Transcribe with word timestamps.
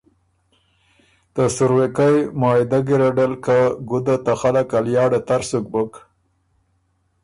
ته 1.33 1.43
سُروېکئ 1.55 2.15
معاهدۀ 2.39 2.79
ګیرډه 2.87 3.25
ل 3.31 3.33
که 3.45 3.57
ګُده 3.89 4.15
ته 4.25 4.33
خلق 4.41 4.69
ا 4.77 4.79
لیاړه 4.85 5.19
تر 5.27 5.41
سُک 5.49 5.65
بُک 5.71 5.93